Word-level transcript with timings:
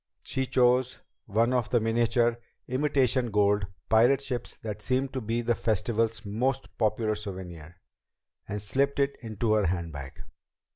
She 0.25 0.47
chose 0.47 0.97
one 1.27 1.53
of 1.53 1.69
the 1.69 1.79
miniature 1.79 2.39
imitation 2.67 3.29
gold 3.29 3.67
pirate 3.87 4.19
ships 4.19 4.57
that 4.63 4.81
seemed 4.81 5.13
to 5.13 5.21
be 5.21 5.43
the 5.43 5.53
Festival's 5.53 6.25
most 6.25 6.75
popular 6.79 7.13
souvenir, 7.13 7.79
and 8.47 8.59
slipped 8.59 8.97
it 8.99 9.15
into 9.19 9.53
her 9.53 9.67
handbag. 9.67 10.23